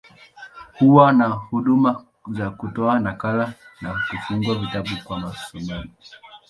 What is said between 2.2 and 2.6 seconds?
za